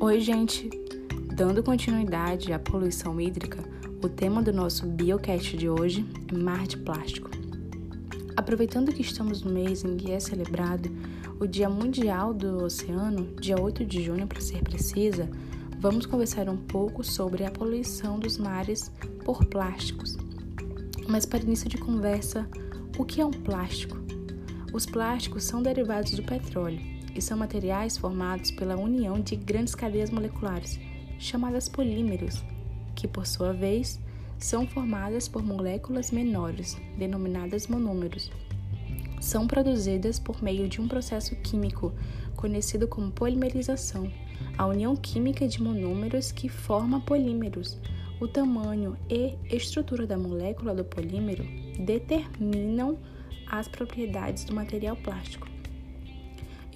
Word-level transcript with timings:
Oi, 0.00 0.20
gente! 0.20 0.70
Dando 1.34 1.60
continuidade 1.60 2.52
à 2.52 2.58
poluição 2.58 3.20
hídrica, 3.20 3.64
o 4.00 4.08
tema 4.08 4.40
do 4.40 4.52
nosso 4.52 4.86
Biocast 4.86 5.56
de 5.56 5.68
hoje 5.68 6.06
é 6.32 6.38
mar 6.38 6.68
de 6.68 6.76
plástico. 6.76 7.28
Aproveitando 8.36 8.92
que 8.92 9.02
estamos 9.02 9.42
no 9.42 9.50
mês 9.50 9.82
em 9.82 9.96
que 9.96 10.12
é 10.12 10.20
celebrado 10.20 10.88
o 11.40 11.48
Dia 11.48 11.68
Mundial 11.68 12.32
do 12.32 12.62
Oceano, 12.62 13.34
dia 13.40 13.60
8 13.60 13.84
de 13.84 14.04
junho 14.04 14.28
para 14.28 14.40
ser 14.40 14.62
precisa, 14.62 15.28
vamos 15.80 16.06
conversar 16.06 16.48
um 16.48 16.56
pouco 16.56 17.02
sobre 17.02 17.44
a 17.44 17.50
poluição 17.50 18.20
dos 18.20 18.38
mares 18.38 18.92
por 19.24 19.44
plásticos. 19.46 20.16
Mas 21.08 21.26
para 21.26 21.42
início 21.42 21.68
de 21.68 21.76
conversa, 21.76 22.48
o 22.96 23.04
que 23.04 23.20
é 23.20 23.26
um 23.26 23.32
plástico? 23.32 23.98
Os 24.72 24.86
plásticos 24.86 25.42
são 25.42 25.60
derivados 25.60 26.12
do 26.12 26.22
petróleo 26.22 26.97
são 27.20 27.36
materiais 27.36 27.96
formados 27.96 28.50
pela 28.50 28.76
união 28.76 29.20
de 29.20 29.36
grandes 29.36 29.74
cadeias 29.74 30.10
moleculares, 30.10 30.78
chamadas 31.18 31.68
polímeros, 31.68 32.42
que 32.94 33.08
por 33.08 33.26
sua 33.26 33.52
vez 33.52 34.00
são 34.38 34.66
formadas 34.66 35.28
por 35.28 35.42
moléculas 35.42 36.10
menores, 36.10 36.76
denominadas 36.96 37.66
monômeros. 37.66 38.30
São 39.20 39.46
produzidas 39.46 40.18
por 40.18 40.42
meio 40.42 40.68
de 40.68 40.80
um 40.80 40.86
processo 40.86 41.34
químico 41.36 41.92
conhecido 42.36 42.86
como 42.86 43.10
polimerização, 43.10 44.10
a 44.56 44.66
união 44.66 44.94
química 44.94 45.46
de 45.48 45.60
monômeros 45.60 46.30
que 46.30 46.48
forma 46.48 47.00
polímeros. 47.00 47.76
O 48.20 48.28
tamanho 48.28 48.96
e 49.08 49.34
estrutura 49.50 50.06
da 50.06 50.16
molécula 50.16 50.74
do 50.74 50.84
polímero 50.84 51.44
determinam 51.78 52.98
as 53.50 53.66
propriedades 53.66 54.44
do 54.44 54.54
material 54.54 54.96
plástico. 54.96 55.57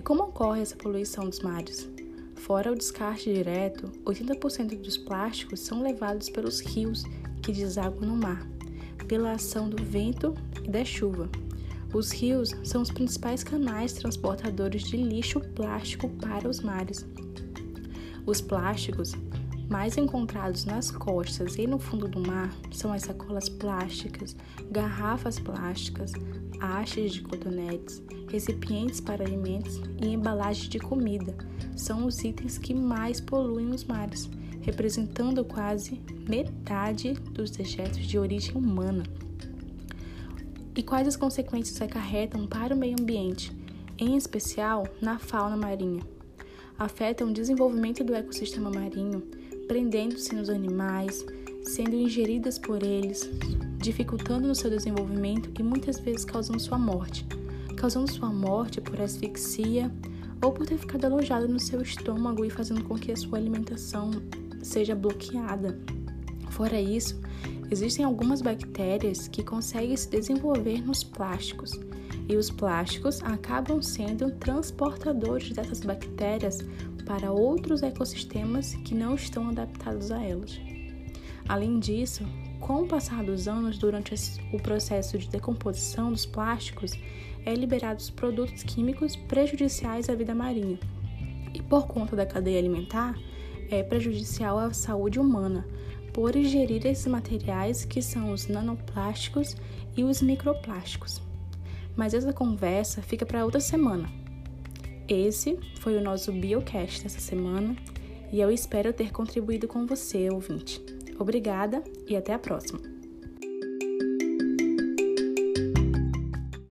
E 0.00 0.02
como 0.02 0.22
ocorre 0.22 0.62
essa 0.62 0.76
poluição 0.76 1.28
dos 1.28 1.40
mares? 1.40 1.86
Fora 2.34 2.72
o 2.72 2.74
descarte 2.74 3.30
direto, 3.34 3.92
80% 4.06 4.80
dos 4.80 4.96
plásticos 4.96 5.60
são 5.60 5.82
levados 5.82 6.30
pelos 6.30 6.60
rios 6.60 7.04
que 7.42 7.52
desaguam 7.52 8.08
no 8.08 8.16
mar, 8.16 8.48
pela 9.06 9.32
ação 9.32 9.68
do 9.68 9.84
vento 9.84 10.34
e 10.64 10.70
da 10.70 10.82
chuva. 10.86 11.28
Os 11.92 12.12
rios 12.12 12.56
são 12.64 12.80
os 12.80 12.90
principais 12.90 13.44
canais 13.44 13.92
transportadores 13.92 14.84
de 14.84 14.96
lixo 14.96 15.38
plástico 15.38 16.08
para 16.08 16.48
os 16.48 16.60
mares. 16.60 17.04
Os 18.24 18.40
plásticos 18.40 19.12
mais 19.70 19.96
encontrados 19.96 20.64
nas 20.64 20.90
costas 20.90 21.54
e 21.56 21.64
no 21.64 21.78
fundo 21.78 22.08
do 22.08 22.18
mar 22.18 22.52
são 22.72 22.92
as 22.92 23.02
sacolas 23.02 23.48
plásticas, 23.48 24.34
garrafas 24.68 25.38
plásticas, 25.38 26.12
hastes 26.60 27.12
de 27.12 27.22
cotonetes, 27.22 28.02
recipientes 28.28 29.00
para 29.00 29.24
alimentos 29.24 29.80
e 30.02 30.08
embalagens 30.08 30.68
de 30.68 30.80
comida. 30.80 31.36
São 31.76 32.04
os 32.04 32.22
itens 32.24 32.58
que 32.58 32.74
mais 32.74 33.20
poluem 33.20 33.70
os 33.70 33.84
mares, 33.84 34.28
representando 34.60 35.44
quase 35.44 36.02
metade 36.28 37.12
dos 37.32 37.52
dejetos 37.52 38.04
de 38.04 38.18
origem 38.18 38.56
humana. 38.56 39.04
E 40.74 40.82
quais 40.82 41.06
as 41.06 41.16
consequências 41.16 41.80
acarretam 41.80 42.44
para 42.44 42.74
o 42.74 42.78
meio 42.78 42.96
ambiente, 43.00 43.56
em 43.96 44.16
especial 44.16 44.84
na 45.00 45.20
fauna 45.20 45.56
marinha? 45.56 46.02
Afetam 46.76 47.28
o 47.28 47.32
desenvolvimento 47.32 48.02
do 48.02 48.14
ecossistema 48.14 48.70
marinho 48.70 49.22
prendendo-se 49.70 50.34
nos 50.34 50.50
animais, 50.50 51.24
sendo 51.62 51.94
ingeridas 51.94 52.58
por 52.58 52.82
eles, 52.82 53.30
dificultando 53.78 54.48
no 54.48 54.54
seu 54.56 54.68
desenvolvimento 54.68 55.48
e 55.60 55.62
muitas 55.62 56.00
vezes 56.00 56.24
causando 56.24 56.58
sua 56.58 56.76
morte, 56.76 57.24
causando 57.76 58.10
sua 58.10 58.32
morte 58.32 58.80
por 58.80 59.00
asfixia 59.00 59.88
ou 60.42 60.50
por 60.50 60.66
ter 60.66 60.76
ficado 60.76 61.04
alojada 61.04 61.46
no 61.46 61.60
seu 61.60 61.80
estômago 61.80 62.44
e 62.44 62.50
fazendo 62.50 62.82
com 62.82 62.98
que 62.98 63.12
a 63.12 63.16
sua 63.16 63.38
alimentação 63.38 64.10
seja 64.60 64.96
bloqueada. 64.96 65.78
Fora 66.50 66.80
isso, 66.80 67.20
existem 67.70 68.04
algumas 68.04 68.42
bactérias 68.42 69.28
que 69.28 69.44
conseguem 69.44 69.96
se 69.96 70.10
desenvolver 70.10 70.84
nos 70.84 71.04
plásticos, 71.04 71.78
e 72.28 72.36
os 72.36 72.48
plásticos 72.48 73.22
acabam 73.22 73.82
sendo 73.82 74.30
transportadores 74.32 75.52
dessas 75.52 75.80
bactérias 75.80 76.58
para 77.10 77.32
outros 77.32 77.82
ecossistemas 77.82 78.76
que 78.84 78.94
não 78.94 79.16
estão 79.16 79.48
adaptados 79.48 80.12
a 80.12 80.22
elas. 80.22 80.60
Além 81.48 81.80
disso, 81.80 82.24
com 82.60 82.82
o 82.82 82.86
passar 82.86 83.24
dos 83.24 83.48
anos, 83.48 83.78
durante 83.78 84.14
o 84.52 84.60
processo 84.60 85.18
de 85.18 85.28
decomposição 85.28 86.12
dos 86.12 86.24
plásticos, 86.24 86.92
é 87.44 87.52
liberados 87.52 88.10
produtos 88.10 88.62
químicos 88.62 89.16
prejudiciais 89.16 90.08
à 90.08 90.14
vida 90.14 90.36
marinha. 90.36 90.78
E 91.52 91.60
por 91.60 91.88
conta 91.88 92.14
da 92.14 92.24
cadeia 92.24 92.60
alimentar, 92.60 93.18
é 93.68 93.82
prejudicial 93.82 94.56
à 94.56 94.72
saúde 94.72 95.18
humana, 95.18 95.66
por 96.12 96.36
ingerir 96.36 96.86
esses 96.86 97.08
materiais 97.08 97.84
que 97.84 98.00
são 98.00 98.30
os 98.30 98.46
nanoplásticos 98.46 99.56
e 99.96 100.04
os 100.04 100.22
microplásticos. 100.22 101.20
Mas 101.96 102.14
essa 102.14 102.32
conversa 102.32 103.02
fica 103.02 103.26
para 103.26 103.44
outra 103.44 103.58
semana. 103.58 104.19
Esse 105.10 105.58
foi 105.80 105.96
o 105.96 106.00
nosso 106.00 106.30
Biocast 106.30 107.02
dessa 107.02 107.18
semana 107.18 107.74
e 108.32 108.40
eu 108.40 108.48
espero 108.48 108.92
ter 108.92 109.10
contribuído 109.10 109.66
com 109.66 109.84
você, 109.84 110.30
ouvinte. 110.30 110.80
Obrigada 111.18 111.82
e 112.06 112.16
até 112.16 112.32
a 112.32 112.38
próxima! 112.38 112.99